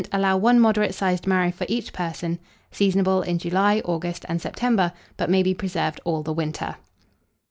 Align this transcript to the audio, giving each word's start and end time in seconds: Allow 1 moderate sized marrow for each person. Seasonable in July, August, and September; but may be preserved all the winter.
Allow 0.11 0.37
1 0.37 0.59
moderate 0.59 0.95
sized 0.95 1.27
marrow 1.27 1.51
for 1.51 1.67
each 1.69 1.93
person. 1.93 2.39
Seasonable 2.71 3.21
in 3.21 3.37
July, 3.37 3.83
August, 3.85 4.25
and 4.27 4.41
September; 4.41 4.93
but 5.15 5.29
may 5.29 5.43
be 5.43 5.53
preserved 5.53 6.01
all 6.03 6.23
the 6.23 6.33
winter. 6.33 6.77